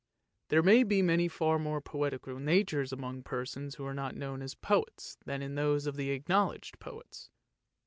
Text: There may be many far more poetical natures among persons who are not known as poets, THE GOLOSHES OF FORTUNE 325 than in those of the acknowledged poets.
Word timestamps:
There 0.47 0.63
may 0.63 0.81
be 0.81 1.03
many 1.03 1.27
far 1.27 1.59
more 1.59 1.79
poetical 1.79 2.39
natures 2.39 2.91
among 2.91 3.21
persons 3.21 3.75
who 3.75 3.85
are 3.85 3.93
not 3.93 4.15
known 4.15 4.41
as 4.41 4.55
poets, 4.55 5.15
THE 5.23 5.25
GOLOSHES 5.25 5.25
OF 5.25 5.25
FORTUNE 5.25 5.25
325 5.25 5.25
than 5.35 5.41
in 5.43 5.53
those 5.55 5.85
of 5.85 5.95
the 5.95 6.09
acknowledged 6.09 6.79
poets. 6.79 7.29